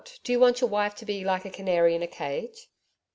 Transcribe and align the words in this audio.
Do 0.23 0.31
you 0.31 0.39
want 0.39 0.61
your 0.61 0.69
wife 0.71 0.95
to 0.95 1.05
be 1.05 1.23
like 1.23 1.45
a 1.45 1.51
canary 1.51 1.93
in 1.93 2.01
a 2.01 2.07
cage?' 2.07 2.71